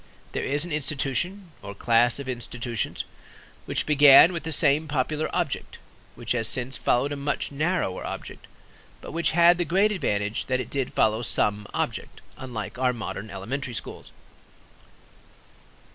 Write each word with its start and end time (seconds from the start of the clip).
There 0.31 0.43
is 0.43 0.65
an 0.65 0.71
institution, 0.71 1.51
or 1.61 1.75
class 1.75 2.17
of 2.17 2.27
institutions, 2.27 3.03
which 3.67 3.85
began 3.85 4.33
with 4.33 4.41
the 4.41 4.51
same 4.51 4.87
popular 4.87 5.29
object, 5.31 5.77
which 6.15 6.31
has 6.31 6.47
since 6.47 6.75
followed 6.75 7.11
a 7.11 7.15
much 7.15 7.51
narrower 7.51 8.03
object, 8.03 8.47
but 9.01 9.11
which 9.11 9.29
had 9.37 9.59
the 9.59 9.63
great 9.63 9.91
advantage 9.91 10.47
that 10.47 10.59
it 10.59 10.71
did 10.71 10.91
follow 10.91 11.21
some 11.21 11.67
object, 11.71 12.19
unlike 12.35 12.79
our 12.79 12.93
modern 12.93 13.29
elementary 13.29 13.75
schools. 13.75 14.09